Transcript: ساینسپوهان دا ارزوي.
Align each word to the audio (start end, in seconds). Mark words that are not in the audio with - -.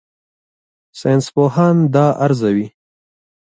ساینسپوهان 0.99 1.75
دا 1.93 2.05
ارزوي. 2.25 2.67